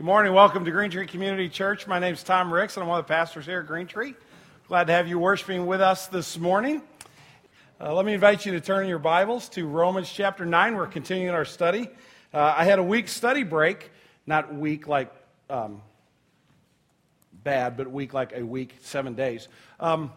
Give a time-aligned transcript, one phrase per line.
[0.00, 0.32] Good morning.
[0.32, 1.86] Welcome to Green Tree Community Church.
[1.86, 4.14] My name is Tom Ricks, and I'm one of the pastors here at Green Tree.
[4.66, 6.80] Glad to have you worshiping with us this morning.
[7.78, 10.74] Uh, let me invite you to turn your Bibles to Romans chapter 9.
[10.74, 11.90] We're continuing our study.
[12.32, 13.90] Uh, I had a week study break,
[14.26, 15.12] not week like
[15.50, 15.82] um,
[17.44, 19.48] bad, but week like a week, seven days.
[19.80, 20.10] Um,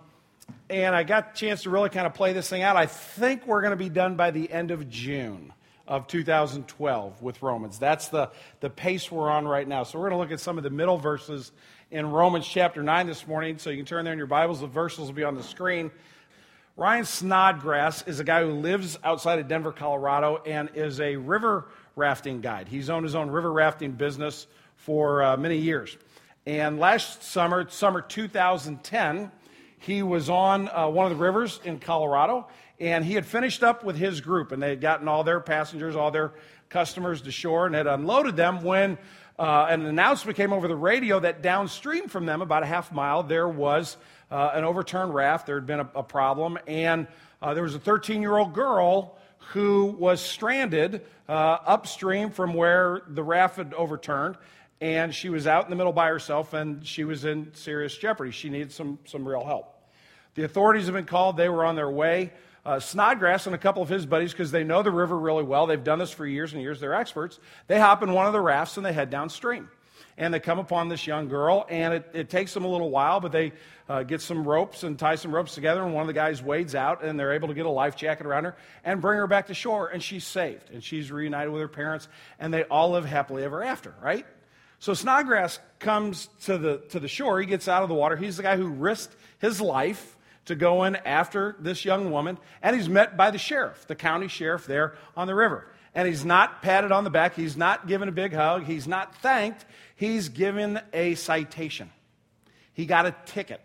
[0.69, 2.77] and I got a chance to really kind of play this thing out.
[2.77, 5.51] I think we're going to be done by the end of June
[5.87, 7.77] of 2012 with Romans.
[7.77, 9.83] That's the, the pace we're on right now.
[9.83, 11.51] So we're going to look at some of the middle verses
[11.91, 13.57] in Romans chapter 9 this morning.
[13.57, 14.61] So you can turn there in your Bibles.
[14.61, 15.91] The verses will be on the screen.
[16.75, 21.65] Ryan Snodgrass is a guy who lives outside of Denver, Colorado, and is a river
[21.95, 22.67] rafting guide.
[22.67, 25.95] He's owned his own river rafting business for uh, many years.
[26.45, 29.31] And last summer, summer 2010,
[29.77, 32.47] he was on uh, one of the rivers in Colorado,
[32.79, 35.95] and he had finished up with his group, and they had gotten all their passengers,
[35.95, 36.33] all their
[36.69, 38.97] customers to shore, and had unloaded them when
[39.37, 43.23] uh, an announcement came over the radio that downstream from them, about a half mile,
[43.23, 43.97] there was
[44.31, 45.45] uh, an overturned raft.
[45.47, 47.07] There had been a, a problem, and
[47.41, 49.17] uh, there was a 13 year old girl
[49.51, 51.31] who was stranded uh,
[51.65, 54.37] upstream from where the raft had overturned.
[54.81, 58.31] And she was out in the middle by herself, and she was in serious jeopardy.
[58.31, 59.73] She needed some, some real help.
[60.35, 61.37] The authorities have been called.
[61.37, 62.31] They were on their way
[62.65, 65.67] uh, Snodgrass and a couple of his buddies, because they know the river really well,
[65.67, 68.41] they've done this for years and years, they're experts, they hop in one of the
[68.41, 69.69] rafts and they head downstream.
[70.15, 73.19] And they come upon this young girl, and it, it takes them a little while,
[73.19, 73.51] but they
[73.89, 76.75] uh, get some ropes and tie some ropes together, and one of the guys wades
[76.75, 79.47] out, and they're able to get a life jacket around her and bring her back
[79.47, 83.05] to shore, and she's saved, and she's reunited with her parents, and they all live
[83.05, 84.23] happily ever after, right?
[84.77, 87.39] So Snodgrass comes to the, to the shore.
[87.39, 88.15] He gets out of the water.
[88.15, 92.75] He's the guy who risked his life to go in after this young woman, and
[92.75, 95.67] he's met by the sheriff, the county sheriff there on the river.
[95.95, 99.15] And he's not patted on the back, he's not given a big hug, he's not
[99.17, 101.91] thanked, he's given a citation.
[102.73, 103.61] He got a ticket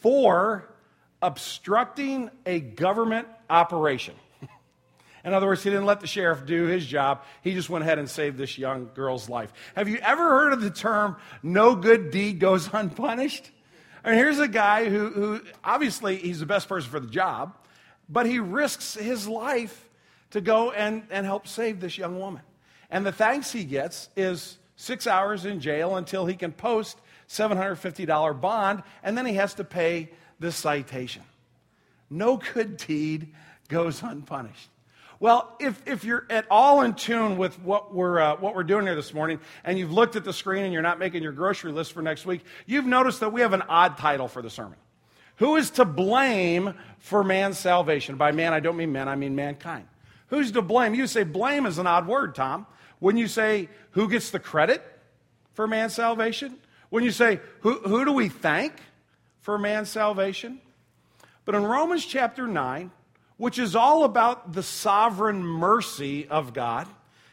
[0.00, 0.68] for
[1.20, 4.14] obstructing a government operation.
[5.24, 7.24] In other words, he didn't let the sheriff do his job.
[7.42, 9.52] He just went ahead and saved this young girl's life.
[9.76, 13.50] Have you ever heard of the term, no good deed goes unpunished?
[14.04, 17.54] Mean, here's a guy who, who obviously he's the best person for the job,
[18.08, 19.88] but he risks his life
[20.30, 22.42] to go and, and help save this young woman.
[22.90, 26.98] And the thanks he gets is six hours in jail until he can post
[27.28, 31.22] $750 bond, and then he has to pay this citation.
[32.10, 33.32] No good deed
[33.68, 34.68] goes unpunished.
[35.22, 38.86] Well, if, if you're at all in tune with what we're, uh, what we're doing
[38.86, 41.70] here this morning, and you've looked at the screen and you're not making your grocery
[41.70, 44.74] list for next week, you've noticed that we have an odd title for the sermon.
[45.36, 48.16] Who is to blame for man's salvation?
[48.16, 49.86] By man, I don't mean men, I mean mankind.
[50.26, 50.92] Who's to blame?
[50.92, 52.66] You say blame is an odd word, Tom.
[52.98, 54.82] Wouldn't you say who gets the credit
[55.52, 56.56] for man's salvation?
[56.90, 58.72] Wouldn't you say who, who do we thank
[59.40, 60.60] for man's salvation?
[61.44, 62.90] But in Romans chapter 9,
[63.42, 66.86] which is all about the sovereign mercy of God.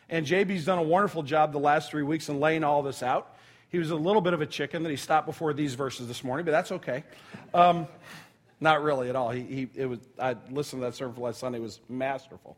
[0.10, 3.38] And JB's done a wonderful job the last three weeks in laying all this out.
[3.70, 6.24] He was a little bit of a chicken that he stopped before these verses this
[6.24, 7.04] morning, but that's okay.
[7.54, 7.88] Um,
[8.60, 9.30] not really at all.
[9.30, 11.60] He, he, it was, I listened to that sermon last Sunday.
[11.60, 12.58] It was masterful.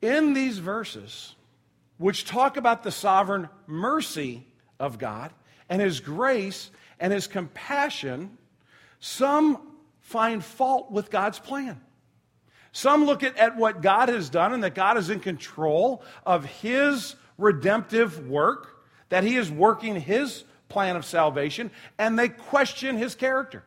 [0.00, 1.36] In these verses,
[1.98, 4.44] which talk about the sovereign mercy
[4.80, 5.30] of God
[5.68, 8.38] and his grace and his compassion,
[8.98, 9.56] some
[10.00, 11.80] find fault with God's plan.
[12.72, 16.44] Some look at, at what God has done and that God is in control of
[16.44, 23.14] his redemptive work, that he is working his plan of salvation, and they question his
[23.14, 23.62] character.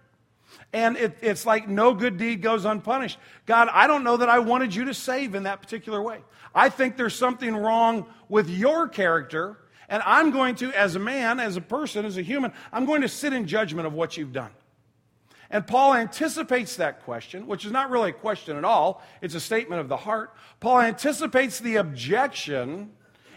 [0.74, 3.20] And it, it's like no good deed goes unpunished.
[3.46, 6.20] God, I don't know that I wanted you to save in that particular way.
[6.54, 9.58] I think there's something wrong with your character,
[9.88, 13.02] and I'm going to, as a man, as a person, as a human, I'm going
[13.02, 14.52] to sit in judgment of what you've done.
[15.50, 19.40] And Paul anticipates that question, which is not really a question at all, it's a
[19.40, 20.34] statement of the heart.
[20.60, 22.92] Paul anticipates the objection,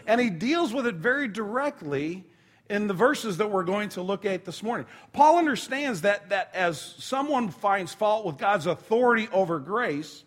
[0.07, 2.25] and he deals with it very directly
[2.69, 4.85] in the verses that we're going to look at this morning.
[5.11, 10.23] Paul understands that, that as someone finds fault with God's authority over grace,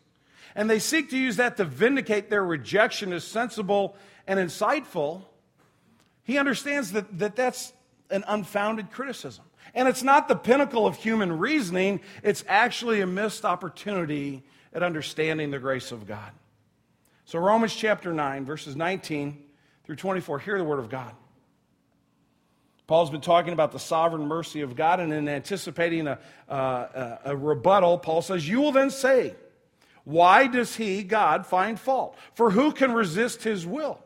[0.55, 3.97] and they seek to use that to vindicate their rejection as sensible
[4.27, 5.23] and insightful,
[6.25, 7.73] he understands that, that that's
[8.11, 9.45] an unfounded criticism.
[9.75, 14.43] And it's not the pinnacle of human reasoning, it's actually a missed opportunity
[14.73, 16.31] at understanding the grace of God.
[17.25, 19.43] So, Romans chapter 9, verses 19
[19.85, 21.13] through 24, hear the word of God.
[22.87, 26.19] Paul's been talking about the sovereign mercy of God, and in anticipating a,
[26.49, 29.35] uh, a rebuttal, Paul says, You will then say,
[30.05, 32.19] Why does he, God, find fault?
[32.35, 33.99] For who can resist his will?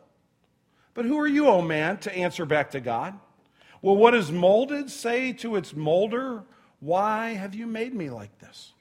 [0.94, 3.18] But who are you, O man, to answer back to God?
[3.82, 6.44] Will what is molded say to its molder,
[6.80, 8.72] Why have you made me like this?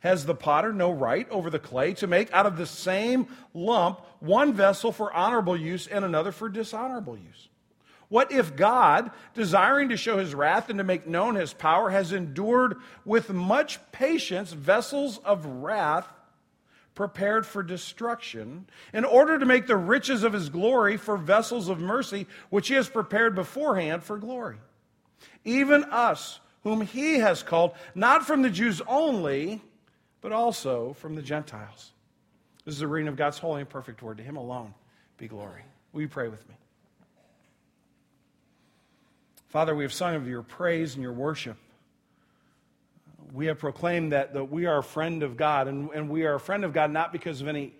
[0.00, 4.00] Has the potter no right over the clay to make out of the same lump
[4.18, 7.48] one vessel for honorable use and another for dishonorable use?
[8.08, 12.12] What if God, desiring to show his wrath and to make known his power, has
[12.12, 16.12] endured with much patience vessels of wrath
[16.94, 21.80] prepared for destruction, in order to make the riches of his glory for vessels of
[21.80, 24.58] mercy, which he has prepared beforehand for glory?
[25.44, 29.62] Even us, whom he has called, not from the Jews only,
[30.20, 31.92] but also from the Gentiles.
[32.64, 34.18] This is the reading of God's holy and perfect word.
[34.18, 34.72] To him alone
[35.18, 35.62] be glory.
[35.92, 36.54] Will you pray with me?
[39.48, 41.56] Father, we have sung of your praise and your worship.
[43.32, 46.34] We have proclaimed that, that we are a friend of God, and, and we are
[46.34, 47.74] a friend of God not because of any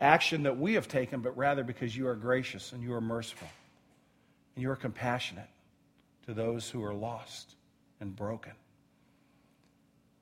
[0.00, 3.48] action that we have taken, but rather because you are gracious and you are merciful
[4.54, 5.48] and you are compassionate
[6.26, 7.54] to those who are lost
[8.00, 8.52] and broken.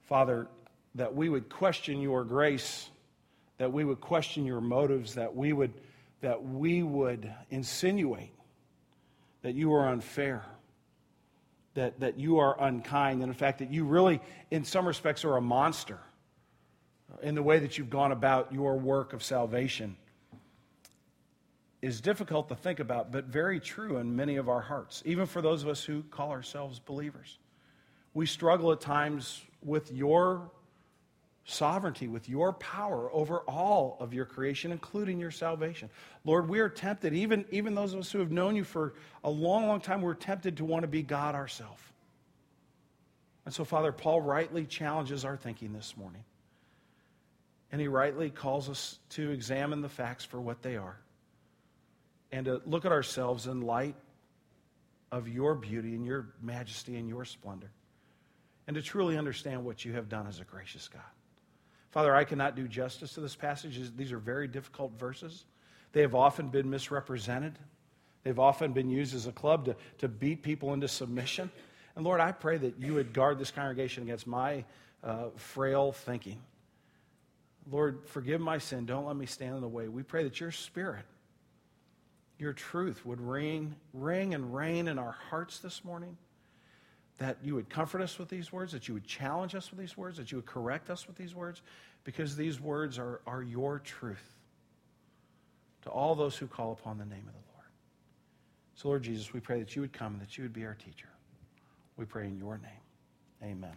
[0.02, 0.48] Father,
[0.96, 2.88] that we would question your grace,
[3.58, 5.72] that we would question your motives, that we would,
[6.20, 8.32] that we would insinuate
[9.42, 10.42] that you are unfair,
[11.74, 15.36] that, that you are unkind, and in fact, that you really, in some respects, are
[15.36, 15.98] a monster
[17.22, 19.96] in the way that you've gone about your work of salvation
[21.82, 25.42] is difficult to think about, but very true in many of our hearts, even for
[25.42, 27.38] those of us who call ourselves believers.
[28.14, 30.50] We struggle at times with your
[31.44, 35.90] sovereignty, with your power over all of your creation, including your salvation.
[36.24, 39.30] Lord, we are tempted, even, even those of us who have known you for a
[39.30, 41.82] long, long time, we're tempted to want to be God ourselves.
[43.44, 46.24] And so, Father, Paul rightly challenges our thinking this morning.
[47.70, 50.96] And he rightly calls us to examine the facts for what they are
[52.32, 53.96] and to look at ourselves in light
[55.12, 57.70] of your beauty and your majesty and your splendor
[58.66, 61.02] and to truly understand what you have done as a gracious God.
[61.94, 63.80] Father, I cannot do justice to this passage.
[63.96, 65.44] These are very difficult verses.
[65.92, 67.56] They have often been misrepresented,
[68.24, 71.52] they've often been used as a club to, to beat people into submission.
[71.94, 74.64] And Lord, I pray that you would guard this congregation against my
[75.04, 76.42] uh, frail thinking.
[77.70, 78.86] Lord, forgive my sin.
[78.86, 79.86] Don't let me stand in the way.
[79.86, 81.04] We pray that your spirit,
[82.40, 86.16] your truth would ring, ring and reign in our hearts this morning
[87.18, 89.96] that you would comfort us with these words, that you would challenge us with these
[89.96, 91.62] words, that you would correct us with these words,
[92.02, 94.34] because these words are, are your truth
[95.82, 97.68] to all those who call upon the name of the Lord.
[98.74, 100.74] So, Lord Jesus, we pray that you would come and that you would be our
[100.74, 101.08] teacher.
[101.96, 103.50] We pray in your name.
[103.50, 103.76] Amen.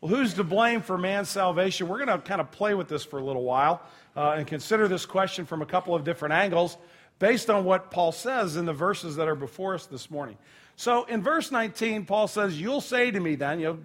[0.00, 1.88] Well, who's to blame for man's salvation?
[1.88, 3.80] We're going to kind of play with this for a little while
[4.14, 6.76] uh, and consider this question from a couple of different angles
[7.18, 10.36] based on what Paul says in the verses that are before us this morning.
[10.76, 13.78] So in verse 19, Paul says, You'll say to me then, you know,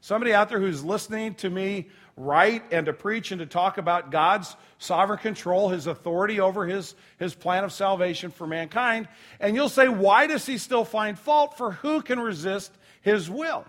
[0.00, 4.10] somebody out there who's listening to me write and to preach and to talk about
[4.10, 9.08] God's sovereign control, his authority over his, his plan of salvation for mankind.
[9.40, 11.56] And you'll say, Why does he still find fault?
[11.56, 13.64] For who can resist his will?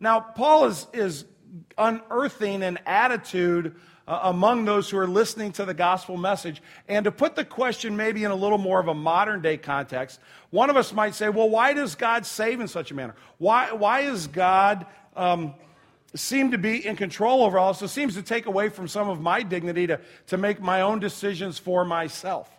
[0.00, 1.24] Now, Paul is, is
[1.76, 3.76] unearthing an attitude
[4.08, 6.62] uh, among those who are listening to the gospel message.
[6.88, 10.18] And to put the question maybe in a little more of a modern day context,
[10.50, 13.14] one of us might say, well, why does God save in such a manner?
[13.36, 15.54] Why, why is God um,
[16.14, 19.20] seem to be in control over all so seems to take away from some of
[19.20, 22.50] my dignity to, to make my own decisions for myself.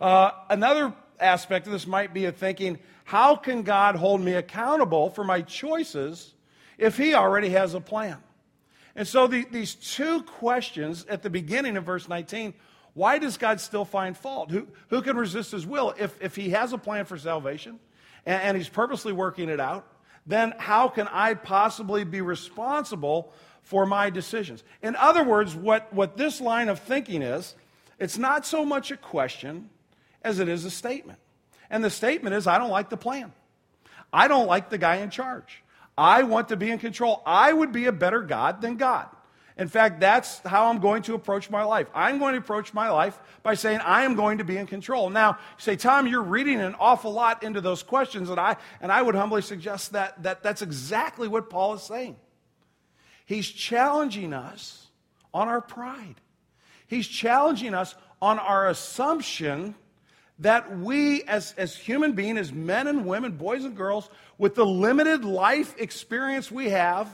[0.00, 5.10] Uh, another aspect of this might be a thinking, how can God hold me accountable
[5.10, 6.32] for my choices
[6.78, 8.16] if He already has a plan?
[8.96, 12.54] And so the, these two questions at the beginning of verse 19
[12.94, 14.52] why does God still find fault?
[14.52, 15.94] Who, who can resist his will?
[15.98, 17.80] If, if he has a plan for salvation
[18.24, 19.84] and, and he's purposely working it out,
[20.26, 23.32] then how can I possibly be responsible
[23.62, 24.62] for my decisions?
[24.80, 27.56] In other words, what, what this line of thinking is,
[27.98, 29.70] it's not so much a question
[30.22, 31.18] as it is a statement.
[31.70, 33.32] And the statement is, I don't like the plan.
[34.12, 35.63] I don't like the guy in charge.
[35.96, 37.22] I want to be in control.
[37.24, 39.08] I would be a better God than God.
[39.56, 41.86] In fact, that's how I'm going to approach my life.
[41.94, 45.10] I'm going to approach my life by saying, I am going to be in control.
[45.10, 48.90] Now, you say, Tom, you're reading an awful lot into those questions, and I, and
[48.90, 52.16] I would humbly suggest that, that that's exactly what Paul is saying.
[53.26, 54.88] He's challenging us
[55.32, 56.16] on our pride,
[56.88, 59.76] he's challenging us on our assumption
[60.40, 64.66] that we, as, as human beings, as men and women, boys and girls, with the
[64.66, 67.08] limited life experience we have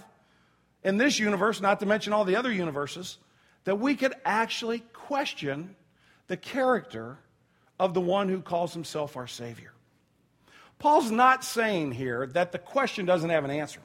[0.83, 3.19] in this universe, not to mention all the other universes,
[3.65, 5.77] that we could actually question
[6.29, 7.19] the character
[7.79, 9.73] of the one who calls himself our Savior.
[10.79, 13.81] Paul's not saying here that the question doesn't have an answer.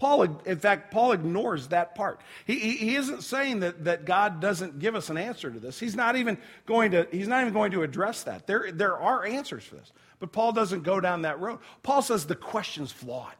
[0.00, 2.22] Paul, in fact, Paul ignores that part.
[2.46, 5.78] He, he, he, isn't saying that, that God doesn't give us an answer to this.
[5.78, 8.46] He's not even going to, he's not even going to address that.
[8.46, 9.92] There, there are answers for this.
[10.18, 11.58] But Paul doesn't go down that road.
[11.82, 13.34] Paul says the question's flawed.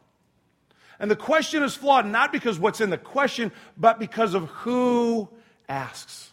[0.98, 5.30] And the question is flawed not because what's in the question, but because of who
[5.66, 6.30] asks.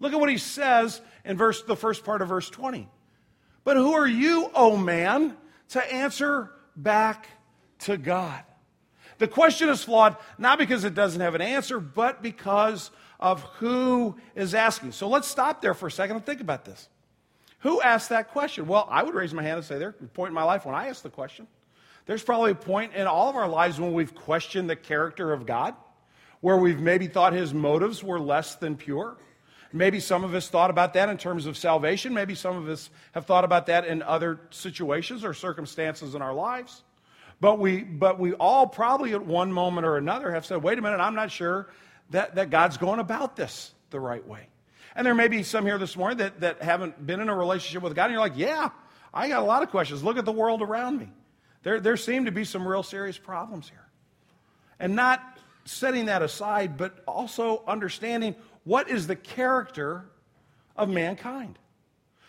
[0.00, 2.88] Look at what he says in verse, the first part of verse 20.
[3.62, 5.36] But who are you, O man,
[5.68, 7.28] to answer back
[7.80, 8.42] to God?
[9.18, 14.16] The question is flawed not because it doesn't have an answer, but because of who
[14.34, 14.92] is asking.
[14.92, 16.88] So let's stop there for a second and think about this.
[17.60, 18.68] Who asked that question?
[18.68, 20.76] Well, I would raise my hand and say, there's a point in my life when
[20.76, 21.48] I asked the question.
[22.06, 25.44] There's probably a point in all of our lives when we've questioned the character of
[25.44, 25.74] God,
[26.40, 29.16] where we've maybe thought his motives were less than pure.
[29.72, 32.14] Maybe some of us thought about that in terms of salvation.
[32.14, 36.32] Maybe some of us have thought about that in other situations or circumstances in our
[36.32, 36.82] lives.
[37.40, 40.82] But we, but we all probably at one moment or another have said, wait a
[40.82, 41.68] minute, I'm not sure
[42.10, 44.48] that, that God's going about this the right way.
[44.96, 47.82] And there may be some here this morning that, that haven't been in a relationship
[47.82, 48.70] with God, and you're like, yeah,
[49.14, 50.02] I got a lot of questions.
[50.02, 51.08] Look at the world around me.
[51.62, 53.86] There, there seem to be some real serious problems here.
[54.80, 60.06] And not setting that aside, but also understanding what is the character
[60.76, 61.58] of mankind.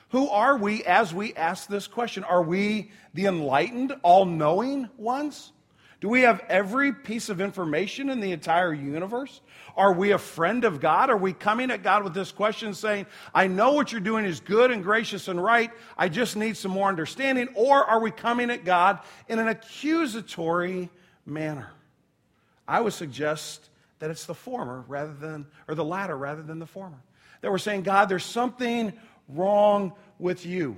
[0.10, 2.24] Who are we as we ask this question?
[2.24, 5.52] Are we the enlightened, all knowing ones?
[6.02, 9.42] Do we have every piece of information in the entire universe?
[9.76, 11.10] Are we a friend of God?
[11.10, 14.40] Are we coming at God with this question saying, I know what you're doing is
[14.40, 15.72] good and gracious and right.
[15.98, 17.50] I just need some more understanding.
[17.54, 20.90] Or are we coming at God in an accusatory
[21.26, 21.70] manner?
[22.66, 26.66] I would suggest that it's the former rather than, or the latter rather than the
[26.66, 27.00] former.
[27.42, 28.94] That we're saying, God, there's something
[29.30, 30.78] wrong with you?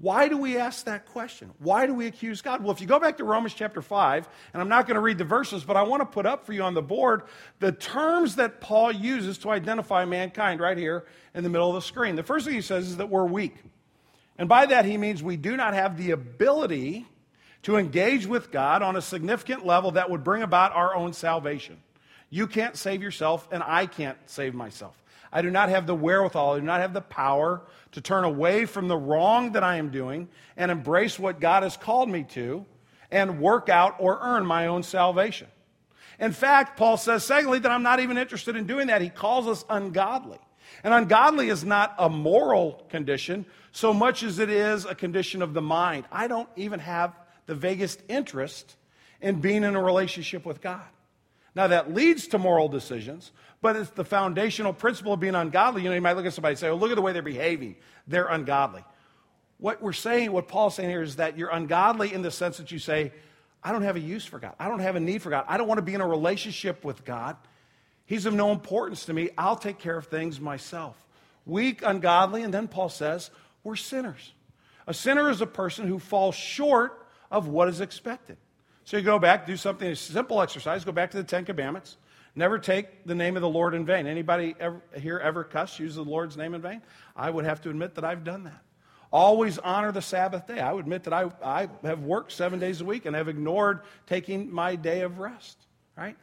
[0.00, 1.50] Why do we ask that question?
[1.58, 2.62] Why do we accuse God?
[2.62, 5.18] Well, if you go back to Romans chapter 5, and I'm not going to read
[5.18, 7.22] the verses, but I want to put up for you on the board
[7.58, 11.82] the terms that Paul uses to identify mankind right here in the middle of the
[11.82, 12.14] screen.
[12.14, 13.56] The first thing he says is that we're weak.
[14.38, 17.04] And by that, he means we do not have the ability
[17.64, 21.82] to engage with God on a significant level that would bring about our own salvation.
[22.30, 25.02] You can't save yourself, and I can't save myself.
[25.32, 28.64] I do not have the wherewithal, I do not have the power to turn away
[28.64, 32.64] from the wrong that I am doing and embrace what God has called me to
[33.10, 35.48] and work out or earn my own salvation.
[36.18, 39.02] In fact, Paul says, secondly, that I'm not even interested in doing that.
[39.02, 40.38] He calls us ungodly.
[40.84, 45.54] And ungodly is not a moral condition so much as it is a condition of
[45.54, 46.04] the mind.
[46.10, 47.14] I don't even have
[47.46, 48.76] the vaguest interest
[49.20, 50.82] in being in a relationship with God.
[51.54, 55.82] Now, that leads to moral decisions, but it's the foundational principle of being ungodly.
[55.82, 57.22] You know, you might look at somebody and say, oh, look at the way they're
[57.22, 57.76] behaving.
[58.06, 58.84] They're ungodly.
[59.58, 62.70] What we're saying, what Paul's saying here is that you're ungodly in the sense that
[62.70, 63.12] you say,
[63.62, 64.54] I don't have a use for God.
[64.60, 65.44] I don't have a need for God.
[65.48, 67.36] I don't want to be in a relationship with God.
[68.06, 69.30] He's of no importance to me.
[69.36, 70.96] I'll take care of things myself.
[71.44, 73.30] Weak, ungodly, and then Paul says,
[73.64, 74.32] we're sinners.
[74.86, 78.36] A sinner is a person who falls short of what is expected.
[78.88, 81.98] So you go back, do something, a simple exercise, go back to the Ten Commandments.
[82.34, 84.06] Never take the name of the Lord in vain.
[84.06, 86.80] Anybody ever, here ever cuss, use the Lord's name in vain?
[87.14, 88.62] I would have to admit that I've done that.
[89.12, 90.58] Always honor the Sabbath day.
[90.58, 93.80] I would admit that I, I have worked seven days a week and have ignored
[94.06, 95.58] taking my day of rest,
[95.94, 96.16] right?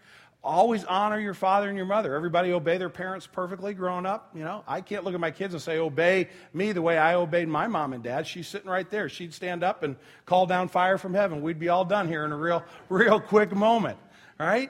[0.46, 2.14] Always honor your father and your mother.
[2.14, 4.30] Everybody obey their parents perfectly growing up.
[4.36, 7.16] You know, I can't look at my kids and say, obey me the way I
[7.16, 8.28] obeyed my mom and dad.
[8.28, 9.10] She's sitting right there.
[9.10, 9.96] She'd stand up and
[10.28, 11.42] call down fire from heaven.
[11.42, 13.98] We'd be all done here in a real, real quick moment.
[14.40, 14.70] Right?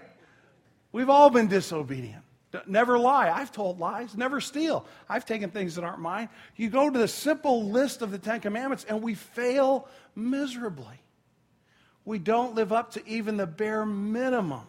[0.93, 2.23] We've all been disobedient.
[2.65, 3.29] Never lie.
[3.29, 4.15] I've told lies.
[4.15, 4.85] Never steal.
[5.09, 6.29] I've taken things that aren't mine.
[6.55, 11.01] You go to the simple list of the Ten Commandments and we fail miserably.
[12.05, 14.67] We don't live up to even the bare minimum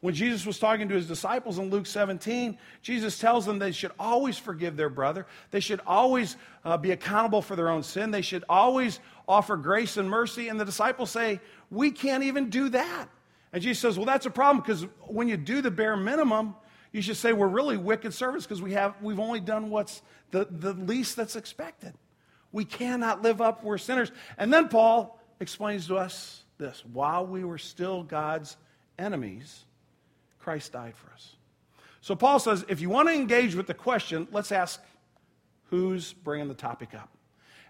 [0.00, 3.92] when Jesus was talking to his disciples in Luke 17, Jesus tells them they should
[3.98, 5.26] always forgive their brother.
[5.50, 8.10] They should always uh, be accountable for their own sin.
[8.10, 10.48] They should always offer grace and mercy.
[10.48, 11.40] And the disciples say,
[11.70, 13.08] We can't even do that.
[13.52, 16.54] And Jesus says, Well, that's a problem because when you do the bare minimum,
[16.92, 20.46] you should say we're really wicked servants because we have, we've only done what's the,
[20.50, 21.92] the least that's expected.
[22.52, 24.10] We cannot live up, we're sinners.
[24.38, 28.56] And then Paul explains to us this while we were still God's
[28.98, 29.64] enemies,
[30.40, 31.36] Christ died for us.
[32.00, 34.80] So Paul says if you want to engage with the question, let's ask
[35.70, 37.08] who's bringing the topic up.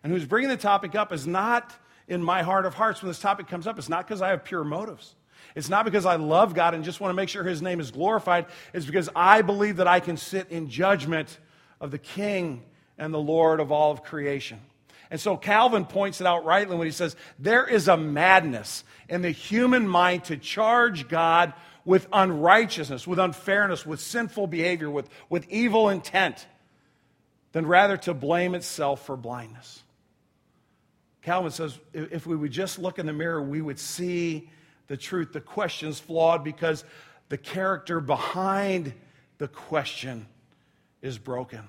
[0.02, 1.74] And who's bringing the topic up is not
[2.08, 3.78] in my heart of hearts when this topic comes up.
[3.78, 5.14] It's not because I have pure motives.
[5.54, 7.90] It's not because I love God and just want to make sure his name is
[7.90, 8.46] glorified.
[8.72, 11.38] It's because I believe that I can sit in judgment
[11.80, 12.62] of the King
[12.98, 14.60] and the Lord of all of creation.
[15.10, 19.22] And so Calvin points it out rightly when he says, There is a madness in
[19.22, 21.52] the human mind to charge God
[21.84, 26.46] with unrighteousness, with unfairness, with sinful behavior, with, with evil intent,
[27.52, 29.82] than rather to blame itself for blindness.
[31.22, 34.48] Calvin says, if we would just look in the mirror, we would see
[34.86, 35.32] the truth.
[35.32, 36.84] The question's flawed because
[37.28, 38.94] the character behind
[39.38, 40.26] the question
[41.02, 41.60] is broken.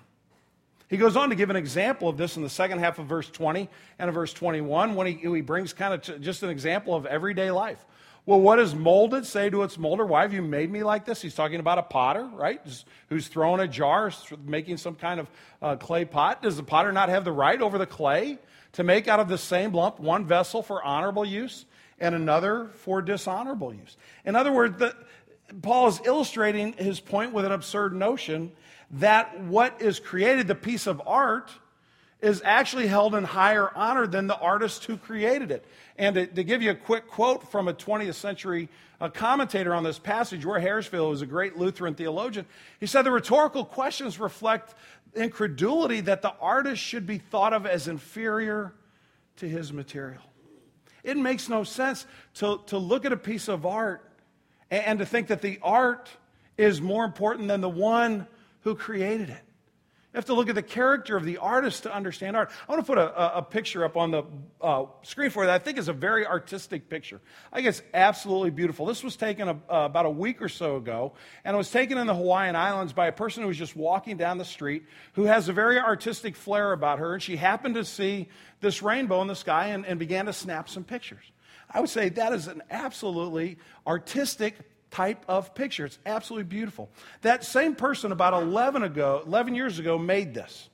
[0.90, 3.30] He goes on to give an example of this in the second half of verse
[3.30, 7.06] 20 and of verse 21 when he, he brings kind of just an example of
[7.06, 7.86] everyday life.
[8.26, 10.06] Well, what does molded say to its molder?
[10.06, 11.22] Why have you made me like this?
[11.22, 12.62] He's talking about a potter, right?
[13.10, 14.12] Who's throwing a jar,
[14.46, 15.30] making some kind of
[15.62, 16.44] uh, clay pot.
[16.44, 18.38] Does the potter not have the right over the clay
[18.74, 21.66] to make out of the same lump one vessel for honorable use
[22.00, 23.98] and another for dishonorable use?
[24.24, 24.96] In other words, the,
[25.64, 28.52] Paul is illustrating his point with an absurd notion
[28.92, 31.50] that what is created, the piece of art,
[32.22, 35.66] is actually held in higher honor than the artist who created it.
[35.98, 39.84] And to, to give you a quick quote from a 20th century uh, commentator on
[39.84, 42.46] this passage, Roy Harrisville was a great Lutheran theologian.
[42.80, 44.76] He said the rhetorical questions reflect
[45.16, 48.74] incredulity that the artist should be thought of as inferior
[49.38, 50.22] to his material.
[51.04, 54.08] It makes no sense to, to look at a piece of art
[54.70, 56.10] and, and to think that the art
[56.58, 58.28] is more important than the one
[58.62, 59.42] who created it.
[60.14, 62.52] You have to look at the character of the artist to understand art.
[62.68, 64.24] I want to put a, a picture up on the
[64.60, 67.22] uh, screen for you that I think is a very artistic picture.
[67.54, 68.86] I think it's absolutely beautiful.
[68.86, 71.14] This was taken a, uh, about a week or so ago,
[71.46, 74.18] and it was taken in the Hawaiian Islands by a person who was just walking
[74.18, 77.86] down the street who has a very artistic flair about her, and she happened to
[77.86, 78.28] see
[78.60, 81.24] this rainbow in the sky and, and began to snap some pictures.
[81.70, 84.58] I would say that is an absolutely artistic
[84.92, 85.86] type of picture.
[85.86, 86.90] It's absolutely beautiful.
[87.22, 90.70] That same person about 11 ago, 11 years ago made this.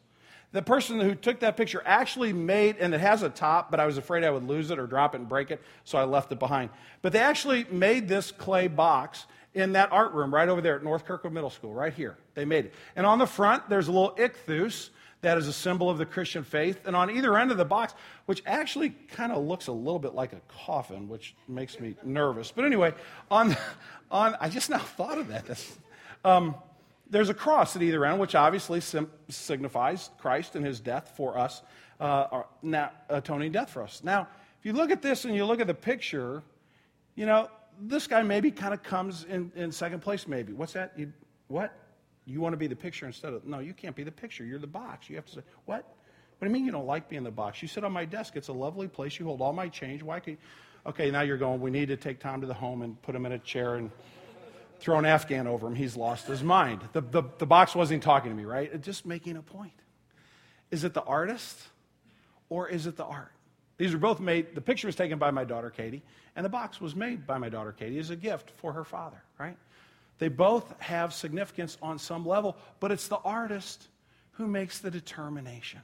[0.53, 3.85] The person who took that picture actually made, and it has a top, but I
[3.85, 6.31] was afraid I would lose it or drop it and break it, so I left
[6.31, 6.69] it behind.
[7.01, 10.83] But they actually made this clay box in that art room right over there at
[10.83, 12.17] North Kirkwood Middle School, right here.
[12.33, 12.73] They made it.
[12.95, 14.89] And on the front, there's a little ichthus
[15.21, 16.79] that is a symbol of the Christian faith.
[16.85, 17.93] And on either end of the box,
[18.25, 22.51] which actually kind of looks a little bit like a coffin, which makes me nervous.
[22.51, 22.93] But anyway,
[23.31, 23.55] on,
[24.11, 25.65] on I just now thought of that.
[26.23, 26.55] Um,
[27.09, 31.37] there's a cross at either end, which obviously sim- signifies Christ and his death for
[31.37, 31.61] us,
[31.99, 34.01] uh, now, atoning death for us.
[34.03, 34.27] Now,
[34.59, 36.43] if you look at this and you look at the picture,
[37.15, 37.49] you know,
[37.79, 40.53] this guy maybe kind of comes in, in second place, maybe.
[40.53, 40.93] What's that?
[40.97, 41.13] You,
[41.47, 41.73] what?
[42.27, 44.43] You want to be the picture instead of, no, you can't be the picture.
[44.43, 45.09] You're the box.
[45.09, 45.87] You have to say, what?
[46.37, 47.61] What do you mean you don't like being the box?
[47.61, 48.35] You sit on my desk.
[48.35, 49.17] It's a lovely place.
[49.17, 50.03] You hold all my change.
[50.03, 50.37] Why you?
[50.85, 53.25] Okay, now you're going, we need to take Tom to the home and put him
[53.25, 53.91] in a chair and
[54.79, 55.75] throw an Afghan over him.
[55.75, 56.81] He's lost his mind.
[56.93, 58.81] The, the, the box wasn't talking to me, right?
[58.81, 59.73] Just making a point.
[60.69, 61.59] Is it the artist
[62.49, 63.31] or is it the art?
[63.77, 66.03] These were both made, the picture was taken by my daughter Katie,
[66.35, 69.21] and the box was made by my daughter Katie as a gift for her father,
[69.39, 69.57] right?
[70.19, 73.87] They both have significance on some level, but it's the artist
[74.31, 75.81] who makes the determination.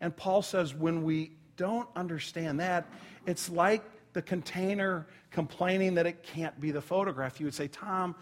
[0.00, 2.86] And Paul says when we don't understand that,
[3.24, 3.82] it's like
[4.12, 7.40] the container complaining that it can't be the photograph.
[7.40, 8.14] You would say, Tom,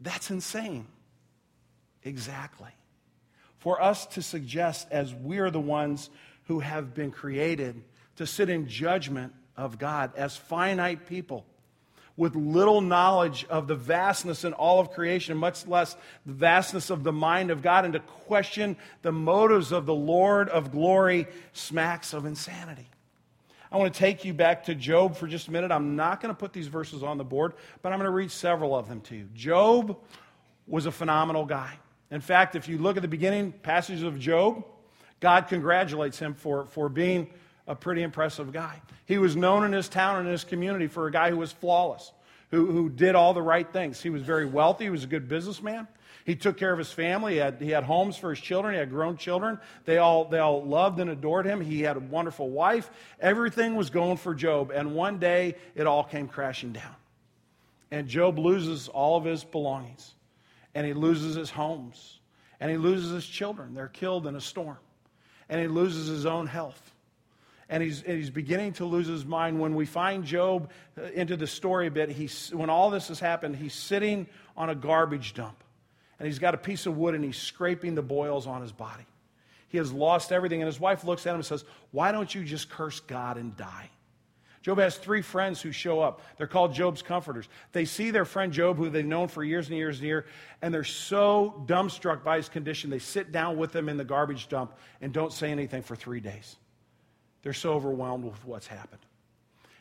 [0.00, 0.86] that's insane.
[2.02, 2.70] Exactly.
[3.58, 6.10] For us to suggest, as we're the ones
[6.44, 7.82] who have been created,
[8.16, 11.44] to sit in judgment of God as finite people
[12.20, 17.02] with little knowledge of the vastness in all of creation, much less the vastness of
[17.02, 22.12] the mind of God, and to question the motives of the Lord of glory smacks
[22.12, 22.86] of insanity.
[23.72, 25.72] I want to take you back to Job for just a minute.
[25.72, 28.30] I'm not going to put these verses on the board, but I'm going to read
[28.30, 29.26] several of them to you.
[29.34, 29.96] Job
[30.66, 31.72] was a phenomenal guy.
[32.10, 34.66] In fact, if you look at the beginning passages of Job,
[35.20, 37.30] God congratulates him for, for being
[37.70, 38.82] a pretty impressive guy.
[39.06, 41.52] He was known in his town and in his community for a guy who was
[41.52, 42.12] flawless,
[42.50, 44.02] who, who did all the right things.
[44.02, 45.86] He was very wealthy, he was a good businessman.
[46.26, 47.34] He took care of his family.
[47.34, 48.74] He had, he had homes for his children.
[48.74, 49.58] He had grown children.
[49.84, 51.60] They all, they all loved and adored him.
[51.60, 52.90] He had a wonderful wife.
[53.20, 54.70] Everything was going for Job.
[54.70, 56.94] And one day, it all came crashing down.
[57.90, 60.14] And Job loses all of his belongings.
[60.74, 62.20] And he loses his homes.
[62.60, 63.74] And he loses his children.
[63.74, 64.78] They're killed in a storm.
[65.48, 66.92] And he loses his own health
[67.70, 69.60] and he's, and he's beginning to lose his mind.
[69.60, 73.20] When we find Job uh, into the story a bit, he's, when all this has
[73.20, 75.62] happened, he's sitting on a garbage dump.
[76.18, 79.06] And he's got a piece of wood and he's scraping the boils on his body.
[79.68, 80.60] He has lost everything.
[80.60, 83.56] And his wife looks at him and says, Why don't you just curse God and
[83.56, 83.88] die?
[84.62, 86.20] Job has three friends who show up.
[86.36, 87.48] They're called Job's comforters.
[87.72, 90.24] They see their friend Job, who they've known for years and years and years,
[90.60, 94.48] and they're so dumbstruck by his condition, they sit down with him in the garbage
[94.48, 96.56] dump and don't say anything for three days.
[97.42, 99.00] They're so overwhelmed with what's happened.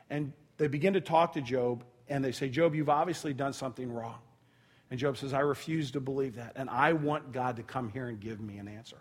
[0.10, 3.91] And they begin to talk to Job, and they say, Job, you've obviously done something
[3.91, 4.19] wrong.
[4.91, 8.08] And Job says, I refuse to believe that, and I want God to come here
[8.08, 8.98] and give me an answer.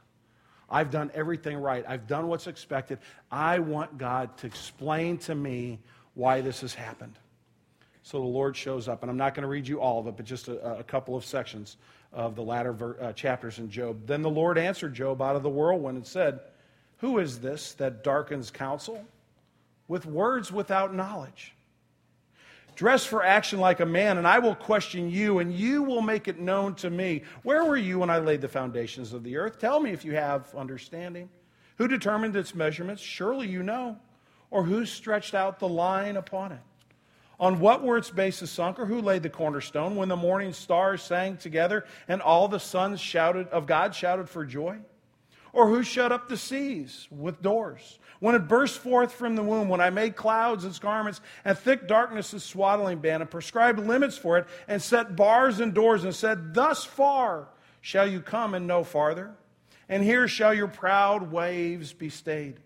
[0.71, 1.85] I've done everything right.
[1.89, 2.99] I've done what's expected.
[3.31, 5.81] I want God to explain to me
[6.13, 7.19] why this has happened.
[8.03, 10.17] So the Lord shows up, and I'm not going to read you all of it,
[10.17, 11.79] but just a, a couple of sections
[12.13, 14.07] of the latter ver, uh, chapters in Job.
[14.07, 16.41] Then the Lord answered Job out of the whirlwind and said,
[16.99, 19.05] Who is this that darkens counsel
[19.87, 21.55] with words without knowledge?
[22.75, 26.29] Dress for action like a man, and I will question you, and you will make
[26.29, 27.23] it known to me.
[27.43, 29.59] Where were you when I laid the foundations of the earth?
[29.59, 31.29] Tell me if you have understanding.
[31.79, 33.03] Who determined its measurements?
[33.03, 33.97] Surely you know.
[34.51, 36.61] Or who stretched out the line upon it?
[37.41, 41.03] On what were its bases sunk, or who laid the cornerstone when the morning stars
[41.03, 44.79] sang together and all the sons shouted of God shouted for joy?
[45.53, 47.99] Or who shut up the seas with doors?
[48.21, 51.87] When it burst forth from the womb, when I made clouds its garments and thick
[51.87, 56.15] darkness its swaddling band, and prescribed limits for it, and set bars and doors, and
[56.15, 57.49] said, Thus far
[57.81, 59.35] shall you come and no farther,
[59.89, 62.59] and here shall your proud waves be stayed.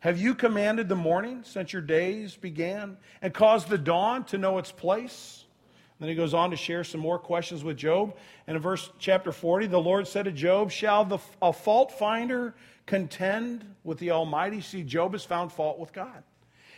[0.00, 4.58] Have you commanded the morning since your days began, and caused the dawn to know
[4.58, 5.39] its place?
[6.00, 8.16] Then he goes on to share some more questions with Job.
[8.46, 12.54] And in verse chapter 40, the Lord said to Job, Shall the, a fault finder
[12.86, 14.62] contend with the Almighty?
[14.62, 16.22] See, Job has found fault with God.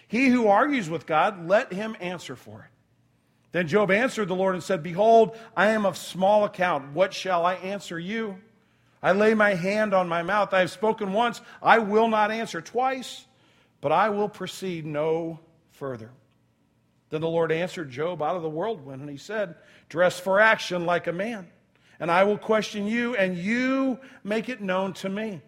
[0.09, 2.73] He who argues with God, let him answer for it.
[3.53, 6.93] Then Job answered the Lord and said, Behold, I am of small account.
[6.93, 8.39] What shall I answer you?
[9.03, 10.53] I lay my hand on my mouth.
[10.53, 11.41] I have spoken once.
[11.63, 13.27] I will not answer twice,
[13.81, 15.39] but I will proceed no
[15.73, 16.11] further.
[17.13, 19.57] Then the Lord answered Job out of the whirlwind, and he said,
[19.91, 21.47] Dress for action like a man,
[22.01, 25.43] and I will question you, and you make it known to me.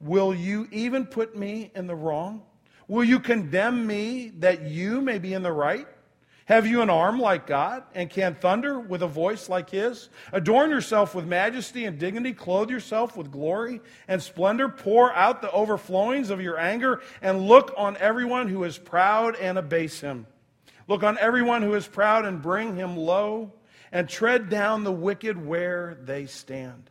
[0.00, 2.42] Will you even put me in the wrong?
[2.86, 5.88] Will you condemn me that you may be in the right?
[6.50, 10.08] Have you an arm like God and can thunder with a voice like his?
[10.32, 15.52] Adorn yourself with majesty and dignity, clothe yourself with glory and splendor, pour out the
[15.52, 20.26] overflowings of your anger, and look on everyone who is proud and abase him.
[20.88, 23.52] Look on everyone who is proud and bring him low,
[23.92, 26.90] and tread down the wicked where they stand.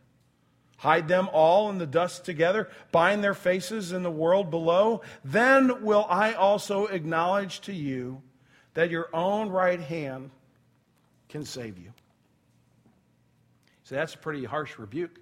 [0.78, 5.02] Hide them all in the dust together, bind their faces in the world below.
[5.22, 8.22] Then will I also acknowledge to you
[8.74, 10.30] that your own right hand
[11.28, 11.92] can save you.
[13.84, 15.18] So that's a pretty harsh rebuke.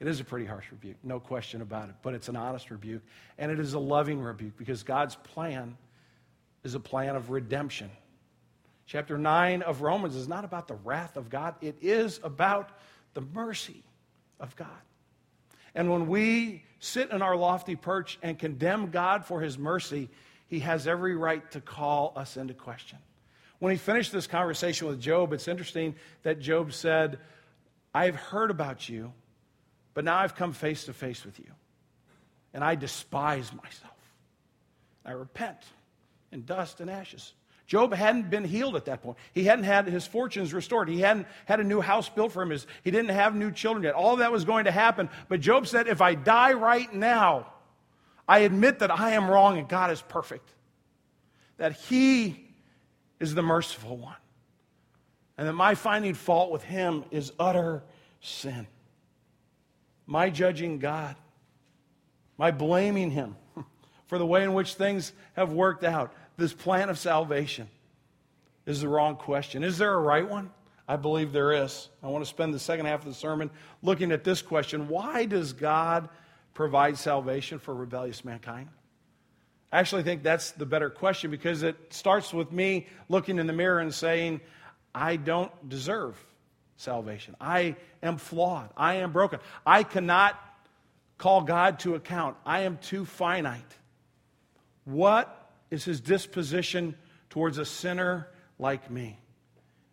[0.00, 3.02] It is a pretty harsh rebuke, no question about it, but it's an honest rebuke.
[3.38, 5.76] And it is a loving rebuke because God's plan
[6.64, 7.88] is a plan of redemption.
[8.86, 12.70] Chapter 9 of Romans is not about the wrath of God, it is about
[13.14, 13.84] the mercy
[14.40, 14.68] of God.
[15.74, 20.10] And when we sit in our lofty perch and condemn God for his mercy,
[20.52, 22.98] he has every right to call us into question.
[23.58, 27.18] When he finished this conversation with Job, it's interesting that Job said,
[27.94, 29.14] I've heard about you,
[29.94, 31.46] but now I've come face to face with you.
[32.52, 33.96] And I despise myself.
[35.06, 35.56] I repent
[36.32, 37.32] in dust and ashes.
[37.66, 39.16] Job hadn't been healed at that point.
[39.32, 40.90] He hadn't had his fortunes restored.
[40.90, 42.54] He hadn't had a new house built for him.
[42.84, 43.94] He didn't have new children yet.
[43.94, 45.08] All that was going to happen.
[45.30, 47.51] But Job said, If I die right now,
[48.28, 50.48] I admit that I am wrong and God is perfect.
[51.56, 52.48] That He
[53.20, 54.16] is the merciful one.
[55.38, 57.82] And that my finding fault with Him is utter
[58.20, 58.66] sin.
[60.06, 61.16] My judging God,
[62.38, 63.36] my blaming Him
[64.06, 67.68] for the way in which things have worked out this plan of salvation
[68.66, 69.62] is the wrong question.
[69.62, 70.50] Is there a right one?
[70.88, 71.88] I believe there is.
[72.02, 73.50] I want to spend the second half of the sermon
[73.82, 76.08] looking at this question Why does God
[76.54, 78.68] provide salvation for rebellious mankind?
[79.70, 83.52] I actually think that's the better question because it starts with me looking in the
[83.52, 84.40] mirror and saying,
[84.94, 86.22] I don't deserve
[86.76, 87.34] salvation.
[87.40, 88.70] I am flawed.
[88.76, 89.40] I am broken.
[89.64, 90.38] I cannot
[91.16, 92.36] call God to account.
[92.44, 93.62] I am too finite.
[94.84, 96.94] What is his disposition
[97.30, 99.18] towards a sinner like me.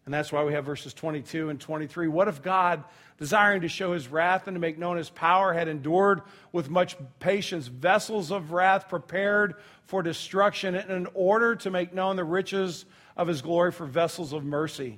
[0.09, 2.07] And that's why we have verses 22 and 23.
[2.07, 2.83] What if God,
[3.19, 6.97] desiring to show his wrath and to make known his power, had endured with much
[7.19, 12.85] patience vessels of wrath prepared for destruction in order to make known the riches
[13.17, 14.97] of his glory for vessels of mercy,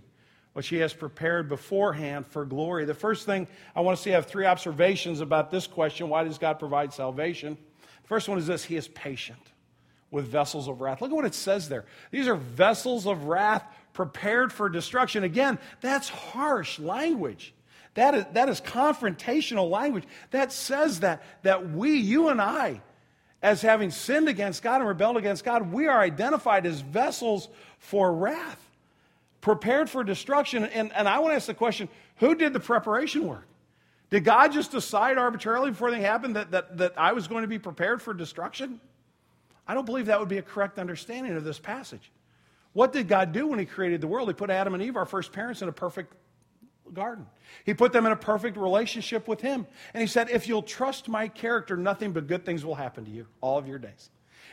[0.53, 2.85] which he has prepared beforehand for glory?
[2.85, 6.23] The first thing I want to see, I have three observations about this question why
[6.23, 7.57] does God provide salvation?
[8.03, 9.45] The first one is this He is patient.
[10.09, 11.01] with vessels of wrath.
[11.01, 11.85] Look at what it says there.
[12.11, 15.23] These are vessels of wrath prepared for destruction.
[15.23, 17.53] Again, that's harsh language.
[17.95, 20.05] That is, that is confrontational language.
[20.31, 22.81] That says that, that we, you and I,
[23.41, 27.49] as having sinned against God and rebelled against God, we are identified as vessels
[27.79, 28.59] for wrath,
[29.41, 30.63] prepared for destruction.
[30.63, 33.47] And, and I want to ask the question who did the preparation work?
[34.11, 37.47] Did God just decide arbitrarily before they happened that, that, that I was going to
[37.47, 38.79] be prepared for destruction?
[39.67, 42.11] I don't believe that would be a correct understanding of this passage.
[42.73, 44.27] What did God do when He created the world?
[44.27, 46.13] He put Adam and Eve, our first parents, in a perfect
[46.93, 47.25] garden.
[47.65, 49.67] He put them in a perfect relationship with Him.
[49.93, 53.11] And He said, If you'll trust my character, nothing but good things will happen to
[53.11, 54.09] you all of your days.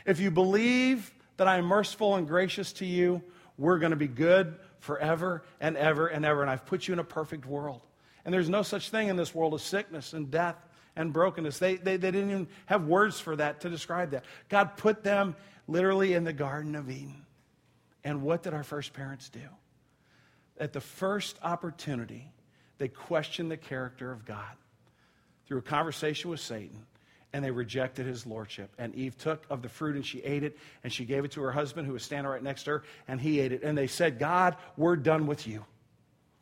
[0.06, 3.22] If you believe that I am merciful and gracious to you,
[3.56, 6.42] we're going to be good forever and ever and ever.
[6.42, 7.80] And I've put you in a perfect world.
[8.24, 10.56] And there's no such thing in this world as sickness and death
[10.96, 11.58] and brokenness.
[11.58, 14.24] They, they, they didn't even have words for that to describe that.
[14.48, 15.34] God put them
[15.66, 17.24] literally in the Garden of Eden.
[18.04, 19.40] And what did our first parents do?
[20.58, 22.32] At the first opportunity,
[22.78, 24.56] they questioned the character of God
[25.46, 26.86] through a conversation with Satan,
[27.32, 28.70] and they rejected his lordship.
[28.78, 31.42] And Eve took of the fruit and she ate it, and she gave it to
[31.42, 33.62] her husband who was standing right next to her, and he ate it.
[33.62, 35.64] And they said, God, we're done with you.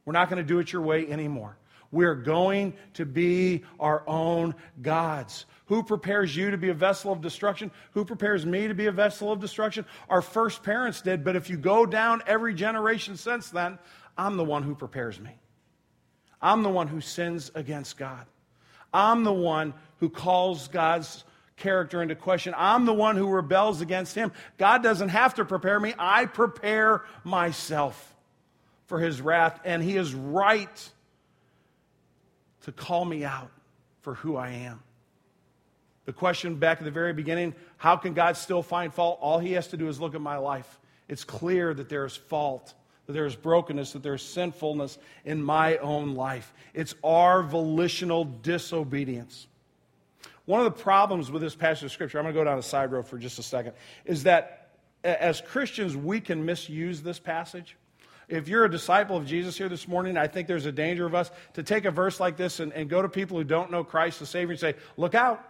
[0.05, 1.57] We're not going to do it your way anymore.
[1.91, 5.47] We're going to be our own gods.
[5.67, 7.71] Who prepares you to be a vessel of destruction?
[7.93, 9.85] Who prepares me to be a vessel of destruction?
[10.09, 13.79] Our first parents did, but if you go down every generation since then,
[14.17, 15.31] I'm the one who prepares me.
[16.41, 18.27] I'm the one who sins against God.
[18.93, 21.25] I'm the one who calls God's
[21.57, 22.55] character into question.
[22.57, 24.33] I'm the one who rebels against Him.
[24.59, 28.15] God doesn't have to prepare me, I prepare myself
[28.87, 30.93] for His wrath, and He is right
[32.67, 33.51] to call me out
[34.03, 34.83] for who I am.
[36.05, 39.19] The question back at the very beginning how can God still find fault?
[39.21, 40.79] All he has to do is look at my life.
[41.09, 42.75] It's clear that there is fault,
[43.07, 46.53] that there is brokenness, that there is sinfulness in my own life.
[46.75, 49.47] It's our volitional disobedience.
[50.45, 52.63] One of the problems with this passage of Scripture, I'm going to go down the
[52.63, 53.75] side road for just a second,
[54.05, 54.71] is that
[55.05, 57.77] as Christians, we can misuse this passage.
[58.29, 61.15] If you're a disciple of Jesus here this morning, I think there's a danger of
[61.15, 63.85] us to take a verse like this and, and go to people who don't know
[63.85, 65.43] Christ the Savior and say, Look out,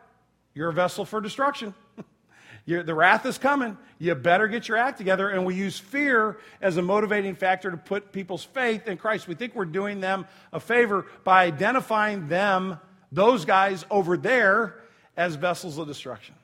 [0.55, 1.75] you're a vessel for destruction.
[2.67, 3.79] the wrath is coming.
[3.99, 5.31] You better get your act together.
[5.31, 9.27] And we use fear as a motivating factor to put people's faith in Christ.
[9.27, 12.79] We think we're doing them a favor by identifying them,
[13.11, 14.83] those guys over there,
[15.17, 16.35] as vessels of destruction.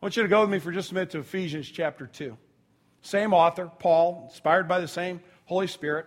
[0.00, 2.36] I want you to go with me for just a minute to Ephesians chapter 2.
[3.04, 6.06] Same author, Paul, inspired by the same Holy Spirit,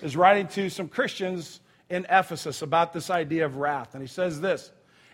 [0.00, 3.92] is writing to some Christians in Ephesus about this idea of wrath.
[3.92, 4.72] And he says this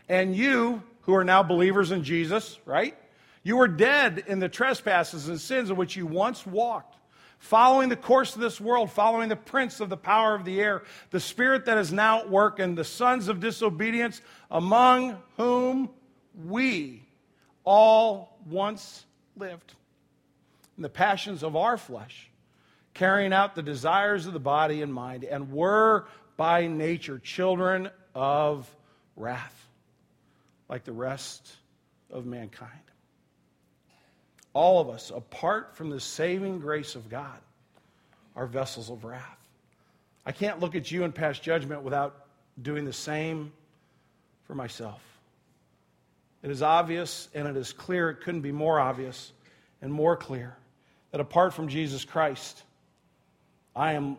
[0.09, 2.97] And you, who are now believers in Jesus, right?
[3.43, 6.97] You were dead in the trespasses and sins in which you once walked,
[7.39, 10.85] following the course of this world, following the prince of the power of the air,
[11.11, 14.21] the spirit that is now at work, and the sons of disobedience,
[14.53, 15.91] among whom
[16.47, 17.09] we
[17.65, 19.05] all once
[19.37, 19.75] lived
[20.83, 22.29] the passions of our flesh,
[22.95, 26.07] carrying out the desires of the body and mind, and were
[26.37, 28.69] by nature children of
[29.17, 29.69] wrath,
[30.69, 31.57] like the rest
[32.11, 32.71] of mankind.
[34.53, 37.39] All of us, apart from the saving grace of God,
[38.37, 39.39] are vessels of wrath.
[40.27, 42.27] I can't look at you and pass judgment without
[42.61, 43.53] doing the same
[44.45, 45.03] for myself.
[46.43, 49.33] It is obvious and it is clear, it couldn't be more obvious
[49.83, 50.57] and more clear
[51.15, 52.65] that apart from Jesus Christ,
[53.77, 54.17] I am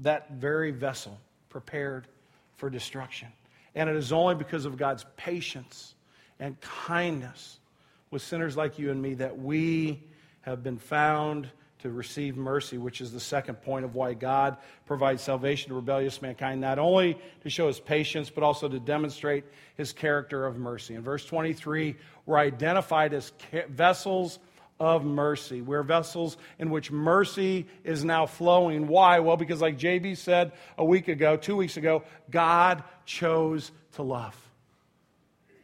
[0.00, 2.08] that very vessel prepared
[2.56, 3.28] for destruction.
[3.74, 5.94] And it is only because of God's patience
[6.40, 7.58] and kindness
[8.10, 10.02] with sinners like you and me that we
[10.40, 14.56] have been found to receive mercy, which is the second point of why God
[14.86, 19.44] provides salvation to rebellious mankind, not only to show his patience, but also to demonstrate
[19.76, 20.94] his character of mercy.
[20.94, 23.34] In verse 23, we're identified as
[23.68, 24.38] vessels
[24.80, 25.60] of mercy.
[25.60, 28.86] We're vessels in which mercy is now flowing.
[28.86, 29.18] Why?
[29.20, 34.36] Well, because, like JB said a week ago, two weeks ago, God chose to love.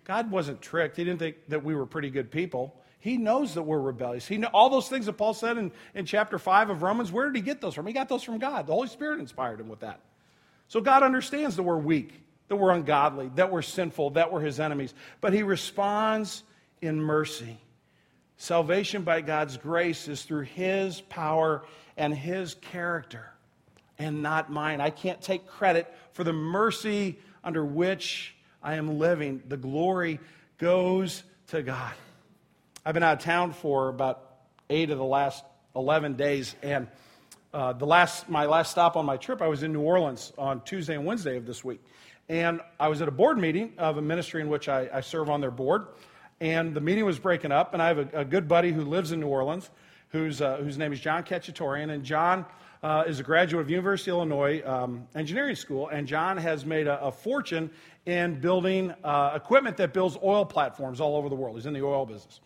[0.04, 0.96] God wasn't tricked.
[0.96, 2.74] He didn't think that we were pretty good people.
[2.98, 4.26] He knows that we're rebellious.
[4.26, 7.26] He know, all those things that Paul said in, in chapter 5 of Romans, where
[7.26, 7.86] did he get those from?
[7.86, 8.66] He got those from God.
[8.66, 10.00] The Holy Spirit inspired him with that.
[10.68, 12.12] So God understands that we're weak,
[12.48, 14.94] that we're ungodly, that we're sinful, that we're his enemies.
[15.20, 16.42] But he responds
[16.80, 17.58] in mercy.
[18.36, 21.64] Salvation by God's grace is through His power
[21.96, 23.30] and His character
[23.98, 24.80] and not mine.
[24.80, 29.42] I can't take credit for the mercy under which I am living.
[29.48, 30.20] The glory
[30.58, 31.92] goes to God.
[32.84, 34.30] I've been out of town for about
[34.68, 35.44] eight of the last
[35.76, 36.88] 11 days, and
[37.52, 40.60] uh, the last, my last stop on my trip, I was in New Orleans on
[40.62, 41.80] Tuesday and Wednesday of this week.
[42.28, 45.30] And I was at a board meeting of a ministry in which I, I serve
[45.30, 45.86] on their board.
[46.40, 49.12] And the meeting was breaking up, and I have a, a good buddy who lives
[49.12, 49.70] in New Orleans,
[50.08, 51.90] whose, uh, whose name is John Ketchatorian.
[51.90, 52.44] And John
[52.82, 56.86] uh, is a graduate of University of Illinois um, Engineering School, and John has made
[56.86, 57.70] a, a fortune
[58.06, 61.56] in building uh, equipment that builds oil platforms all over the world.
[61.56, 62.40] He's in the oil business.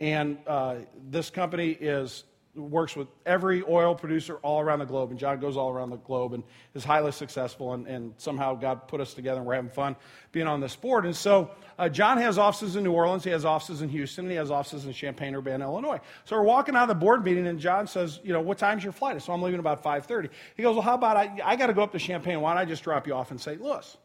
[0.00, 0.76] And uh,
[1.10, 2.24] this company is
[2.58, 5.10] works with every oil producer all around the globe.
[5.10, 6.42] And John goes all around the globe and
[6.74, 7.72] is highly successful.
[7.72, 9.96] And, and somehow God put us together and we're having fun
[10.32, 11.06] being on this board.
[11.06, 14.32] And so uh, John has offices in New Orleans, he has offices in Houston, and
[14.32, 16.00] he has offices in Champaign, Urbana, Illinois.
[16.24, 18.82] So we're walking out of the board meeting, and John says, You know, what time's
[18.82, 19.22] your flight?
[19.22, 20.28] So I'm leaving about 5.30.
[20.56, 22.40] He goes, Well, how about I, I got to go up to Champaign.
[22.40, 23.62] Why don't I just drop you off in St.
[23.62, 23.96] Louis?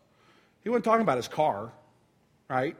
[0.61, 1.71] He wasn't talking about his car,
[2.49, 2.75] right?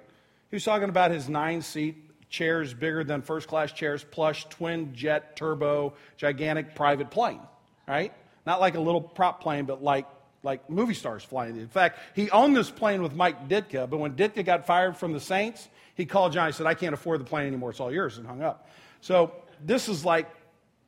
[0.50, 1.98] He was talking about his nine seat
[2.34, 7.40] chairs bigger than first class chairs, plush, twin jet, turbo, gigantic private plane,
[7.88, 8.12] right?
[8.48, 10.08] Not like a little prop plane, but like,
[10.42, 11.56] like movie stars flying.
[11.58, 15.14] In fact, he owned this plane with Mike Ditka, but when Ditka got fired from
[15.14, 17.70] the Saints, he called Johnny and said, I can't afford the plane anymore.
[17.70, 18.68] It's all yours, and hung up.
[19.02, 19.32] So
[19.64, 20.28] this is like,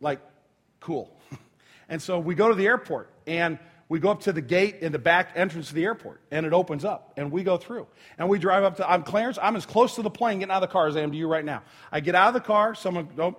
[0.02, 0.22] like
[0.80, 1.16] cool.
[1.90, 4.92] and so we go to the airport, and we go up to the gate in
[4.92, 7.88] the back entrance of the airport, and it opens up, and we go through.
[8.18, 10.64] And we drive up to, I'm Clarence, I'm as close to the plane getting out
[10.64, 11.62] of the car as I am to you right now.
[11.92, 13.36] I get out of the car, someone, oh,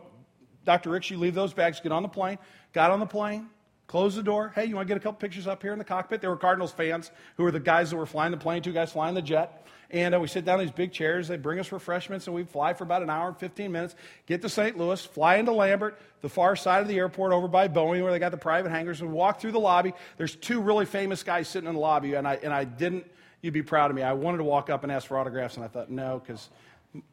[0.65, 0.91] Dr.
[0.91, 2.39] Ricks, you leave those bags, get on the plane.
[2.73, 3.49] Got on the plane,
[3.87, 4.53] closed the door.
[4.55, 6.21] Hey, you want to get a couple pictures up here in the cockpit?
[6.21, 8.93] There were Cardinals fans who were the guys that were flying the plane, two guys
[8.93, 9.67] flying the jet.
[9.90, 11.29] And uh, we sit down in these big chairs.
[11.29, 13.94] They bring us refreshments, and we fly for about an hour and 15 minutes,
[14.27, 14.77] get to St.
[14.77, 18.18] Louis, fly into Lambert, the far side of the airport over by Boeing, where they
[18.18, 19.92] got the private hangars, and walk through the lobby.
[20.16, 23.07] There's two really famous guys sitting in the lobby, and I, and I didn't,
[23.42, 24.03] you'd be proud of me.
[24.03, 26.49] I wanted to walk up and ask for autographs, and I thought, no, because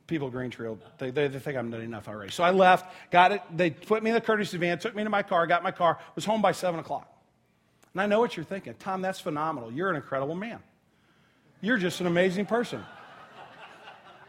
[0.07, 2.31] people Green Trail, they, they, they, think I'm nutty enough already.
[2.31, 3.41] So I left, got it.
[3.55, 5.99] They put me in the courtesy van, took me to my car, got my car,
[6.15, 7.09] was home by 7 o'clock.
[7.93, 8.73] And I know what you're thinking.
[8.79, 9.71] Tom, that's phenomenal.
[9.71, 10.59] You're an incredible man.
[11.63, 12.84] You're just an amazing person.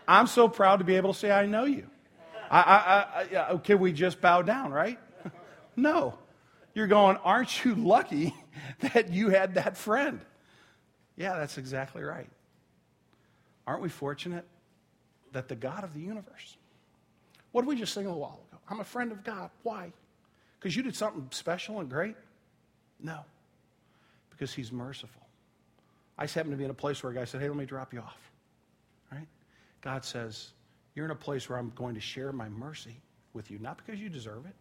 [0.07, 1.91] I'm so proud to be able to say I know you.
[2.49, 5.01] I, I, I, oh, can we just bow down, right?
[5.77, 6.17] no.
[6.75, 8.33] You're going, aren't you lucky
[8.93, 10.21] that you had that friend?
[11.17, 12.31] Yeah, that's exactly right.
[13.67, 14.45] Aren't we fortunate
[15.33, 16.57] that the God of the universe,
[17.51, 18.61] what did we just sing a while ago?
[18.69, 19.51] I'm a friend of God.
[19.65, 19.93] Why?
[20.61, 22.15] Because you did something special and great?
[23.01, 23.25] No,
[24.31, 25.24] because He's merciful.
[26.17, 27.67] I just happened to be in a place where a guy said, Hey, let me
[27.67, 28.31] drop you off.
[29.11, 29.27] Right?
[29.81, 30.53] God says,
[30.95, 32.97] You're in a place where I'm going to share my mercy
[33.33, 34.55] with you, not because you deserve it,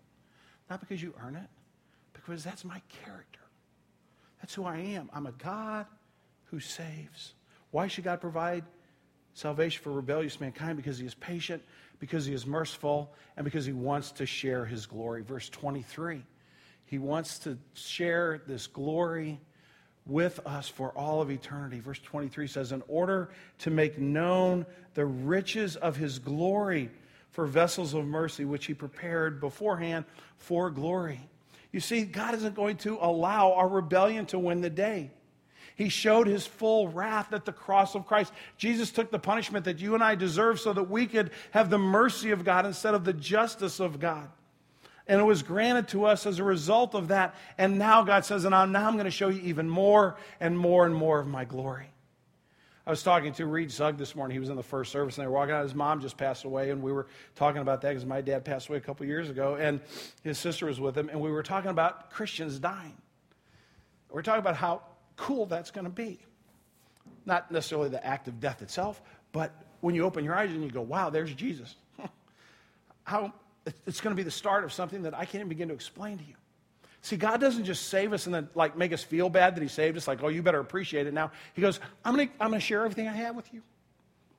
[0.69, 1.49] not because you earn it,
[2.13, 3.39] because that's my character.
[4.41, 5.09] That's who I am.
[5.13, 5.85] I'm a God
[6.45, 7.33] who saves.
[7.71, 8.65] Why should God provide
[9.33, 10.75] salvation for rebellious mankind?
[10.75, 11.63] Because he is patient,
[11.99, 15.21] because he is merciful, and because he wants to share his glory.
[15.21, 16.23] Verse 23.
[16.85, 19.39] He wants to share this glory
[20.05, 21.79] with us for all of eternity.
[21.79, 26.89] Verse 23 says, In order to make known the riches of his glory
[27.31, 30.05] for vessels of mercy, which he prepared beforehand
[30.37, 31.19] for glory.
[31.71, 35.09] You see, God isn't going to allow our rebellion to win the day.
[35.75, 38.31] He showed his full wrath at the cross of Christ.
[38.57, 41.79] Jesus took the punishment that you and I deserve so that we could have the
[41.79, 44.29] mercy of God instead of the justice of God.
[45.07, 47.35] And it was granted to us as a result of that.
[47.57, 50.85] And now God says, and now I'm going to show you even more and more
[50.85, 51.93] and more of my glory.
[52.85, 54.35] I was talking to Reed Zug this morning.
[54.35, 55.63] He was in the first service, and they were walking out.
[55.63, 58.67] His mom just passed away, and we were talking about that because my dad passed
[58.67, 59.79] away a couple years ago, and
[60.21, 62.97] his sister was with him, and we were talking about Christians dying.
[64.09, 64.81] We're talking about how
[65.15, 66.19] cool that's going to be.
[67.25, 70.69] Not necessarily the act of death itself, but when you open your eyes and you
[70.69, 71.75] go, wow, there's Jesus.
[73.05, 73.33] how
[73.85, 76.17] it's going to be the start of something that I can't even begin to explain
[76.17, 76.35] to you.
[77.01, 79.67] See, God doesn't just save us and then like make us feel bad that He
[79.67, 81.31] saved us, like, oh, you better appreciate it now.
[81.53, 83.61] He goes, I'm going to I'm going to share everything I have with you.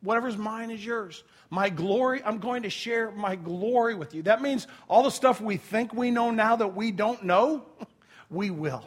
[0.00, 1.24] Whatever's mine is yours.
[1.50, 4.22] My glory, I'm going to share my glory with you.
[4.22, 7.64] That means all the stuff we think we know now that we don't know,
[8.30, 8.84] we will.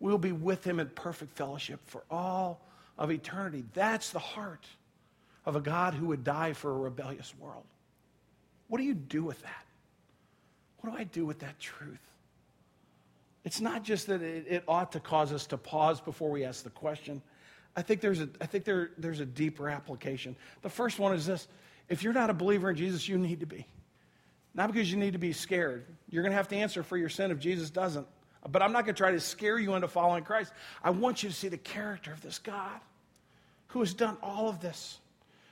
[0.00, 2.60] We'll be with Him in perfect fellowship for all
[2.98, 3.64] of eternity.
[3.74, 4.66] That's the heart
[5.46, 7.64] of a God who would die for a rebellious world.
[8.68, 9.64] What do you do with that?
[10.80, 11.98] What do I do with that truth?
[13.44, 16.64] It's not just that it, it, ought to cause us to pause before we ask
[16.64, 17.22] the question.
[17.76, 20.36] I think, there's a, I think there, there's a deeper application.
[20.62, 21.48] The first one is this
[21.88, 23.66] if you're not a believer in Jesus, you need to be.
[24.54, 25.86] Not because you need to be scared.
[26.10, 28.06] You're going to have to answer for your sin if Jesus doesn't.
[28.48, 30.52] But I'm not going to try to scare you into following Christ.
[30.82, 32.80] I want you to see the character of this God
[33.68, 34.98] who has done all of this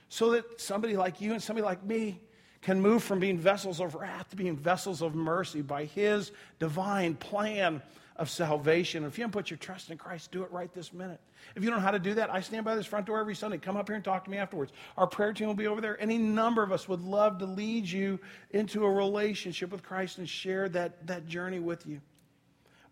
[0.09, 2.19] so that somebody like you and somebody like me
[2.61, 7.15] can move from being vessels of wrath to being vessels of mercy by His divine
[7.15, 7.81] plan
[8.17, 9.03] of salvation.
[9.03, 11.19] If you haven't put your trust in Christ, do it right this minute.
[11.55, 13.35] If you don't know how to do that, I stand by this front door every
[13.35, 13.57] Sunday.
[13.57, 14.71] Come up here and talk to me afterwards.
[14.97, 16.01] Our prayer team will be over there.
[16.01, 18.19] Any number of us would love to lead you
[18.51, 22.01] into a relationship with Christ and share that, that journey with you.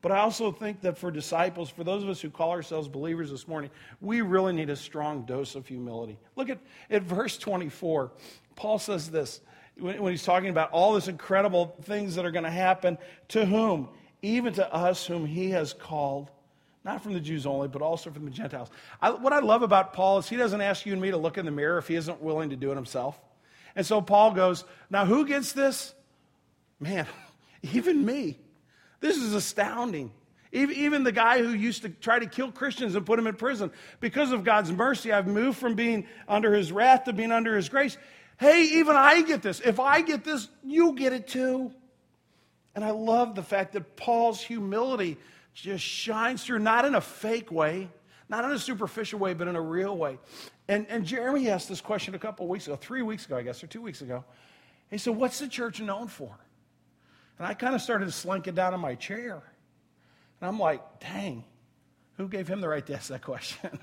[0.06, 3.32] But I also think that for disciples, for those of us who call ourselves believers
[3.32, 6.20] this morning, we really need a strong dose of humility.
[6.36, 6.60] Look at,
[6.92, 8.12] at verse 24.
[8.56, 9.42] Paul says this
[9.80, 13.00] when, when he's talking about all this incredible things that are going to happen.
[13.30, 13.90] To whom?
[14.22, 16.30] even to us whom he has called,
[16.84, 18.70] not from the Jews only, but also from the Gentiles.
[19.02, 21.40] I, what I love about Paul is he doesn't ask you and me to look
[21.40, 23.20] in the mirror if he isn't willing to do it himself.
[23.76, 25.96] And so Paul goes, Now who gets this?
[26.80, 27.08] Man,
[27.74, 28.38] even me.
[29.06, 30.12] This is astounding.
[30.52, 33.72] Even, the guy who used to try to kill Christians and put them in prison,
[34.00, 37.70] because of God's mercy, I've moved from being under his wrath to being under his
[37.70, 38.00] grace.
[38.40, 39.60] Hey, even I get this.
[39.60, 41.72] If I get this, you get it too.
[42.74, 45.18] And I love the fact that Paul's humility
[45.54, 47.92] just shines through, not in a fake way,
[48.28, 50.18] not in a superficial way, but in a real way.
[50.68, 53.64] And, and Jeremy asked this question a couple weeks ago, three weeks ago, I guess,
[53.64, 54.26] or two weeks ago.
[54.90, 56.36] He said, What's the church known for?
[57.38, 59.42] And I kind of started slinking down in my chair.
[60.40, 61.44] And I'm like, Dang,
[62.18, 63.80] who gave him the right to ask that question?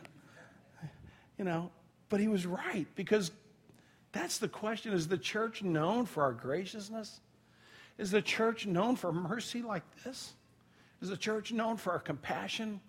[1.39, 1.71] you know,
[2.09, 3.31] but he was right because
[4.13, 7.21] that's the question is the church known for our graciousness?
[7.99, 10.33] Is the church known for mercy like this?
[11.01, 12.81] Is the church known for our compassion?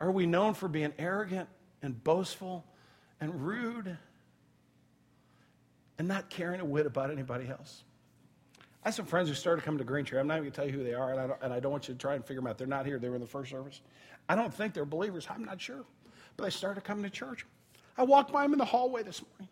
[0.00, 1.48] Are we known for being arrogant
[1.82, 2.64] and boastful
[3.20, 3.96] and rude
[5.98, 7.82] and not caring a whit about anybody else?
[8.86, 10.16] I have some friends who started coming to Green Tree.
[10.16, 11.58] I'm not even going to tell you who they are, and I, don't, and I
[11.58, 12.56] don't want you to try and figure them out.
[12.56, 13.00] They're not here.
[13.00, 13.80] They were in the first service.
[14.28, 15.26] I don't think they're believers.
[15.28, 15.84] I'm not sure.
[16.36, 17.46] But they started coming to church.
[17.98, 19.48] I walked by them in the hallway this morning.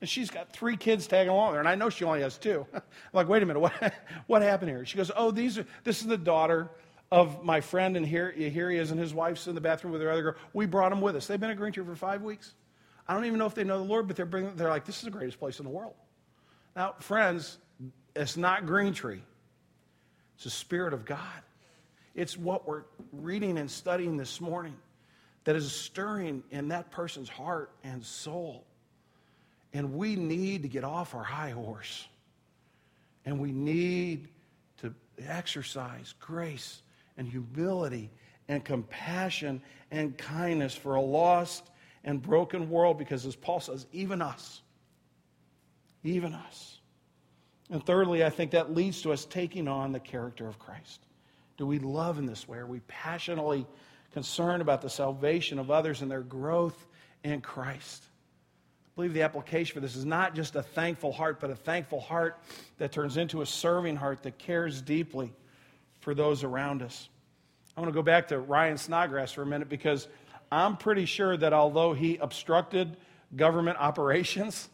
[0.00, 2.66] And she's got three kids tagging along there, and I know she only has two.
[2.74, 3.94] I'm like, wait a minute, what,
[4.26, 4.84] what happened here?
[4.84, 6.68] She goes, oh, these are, this is the daughter
[7.12, 10.02] of my friend, and here, here he is, and his wife's in the bathroom with
[10.02, 10.34] her other girl.
[10.52, 11.28] We brought them with us.
[11.28, 12.54] They've been at Green Tree for five weeks.
[13.06, 14.96] I don't even know if they know the Lord, but they're, bringing, they're like, this
[14.96, 15.94] is the greatest place in the world.
[16.74, 17.58] Now, friends,
[18.14, 19.22] it's not Green Tree.
[20.36, 21.20] It's the Spirit of God.
[22.14, 24.76] It's what we're reading and studying this morning
[25.44, 28.64] that is stirring in that person's heart and soul.
[29.72, 32.06] And we need to get off our high horse.
[33.24, 34.28] And we need
[34.78, 34.94] to
[35.26, 36.82] exercise grace
[37.16, 38.10] and humility
[38.48, 39.60] and compassion
[39.90, 41.64] and kindness for a lost
[42.04, 44.60] and broken world because, as Paul says, even us,
[46.02, 46.73] even us.
[47.70, 51.00] And thirdly, I think that leads to us taking on the character of Christ.
[51.56, 52.58] Do we love in this way?
[52.58, 53.66] Are we passionately
[54.12, 56.86] concerned about the salvation of others and their growth
[57.22, 58.04] in Christ?
[58.84, 62.00] I believe the application for this is not just a thankful heart, but a thankful
[62.00, 62.38] heart
[62.78, 65.32] that turns into a serving heart that cares deeply
[66.00, 67.08] for those around us.
[67.76, 70.06] I want to go back to Ryan Snodgrass for a minute because
[70.52, 72.96] I'm pretty sure that although he obstructed
[73.34, 74.68] government operations,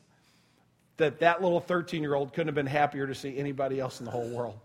[1.01, 4.07] that that little 13 year old couldn't have been happier to see anybody else in
[4.07, 4.59] the whole world.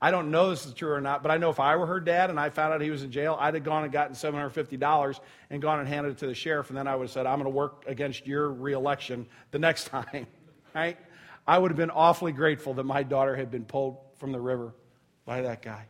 [0.00, 2.00] I don't know this is true or not, but I know if I were her
[2.00, 5.20] dad and I found out he was in jail, I'd have gone and gotten $750
[5.50, 7.40] and gone and handed it to the sheriff, and then I would have said, I'm
[7.40, 10.26] going to work against your reelection the next time,
[10.74, 10.98] right?
[11.46, 14.74] I would have been awfully grateful that my daughter had been pulled from the river
[15.24, 15.86] by that guy.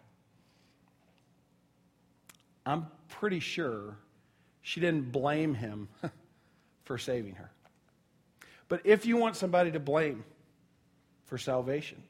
[2.65, 3.97] I'm pretty sure
[4.63, 5.89] she didn't blame him
[6.85, 7.51] for saving her.
[8.69, 10.25] But if you want somebody to blame
[11.27, 12.03] for salvation,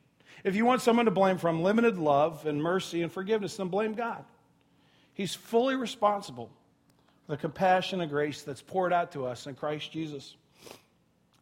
[0.44, 3.94] if you want someone to blame for unlimited love and mercy and forgiveness, then blame
[3.94, 4.24] God.
[5.14, 6.50] He's fully responsible
[7.24, 10.36] for the compassion and grace that's poured out to us in Christ Jesus.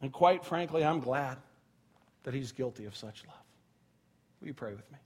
[0.00, 1.38] And quite frankly, I'm glad
[2.22, 3.36] that He's guilty of such love.
[4.40, 4.98] Will you pray with me?